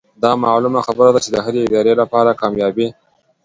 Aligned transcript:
دا 0.23 0.31
معلومه 0.43 0.79
خبره 0.87 1.09
ده 1.13 1.19
چې 1.25 1.29
د 1.31 1.37
هرې 1.45 1.61
ادارې 1.67 1.93
لپاره 2.01 2.37
کاميابي 2.41 2.87